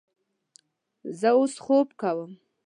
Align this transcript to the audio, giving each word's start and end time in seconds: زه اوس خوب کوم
زه 1.19 1.29
اوس 1.37 1.53
خوب 1.65 1.87
کوم 2.01 2.31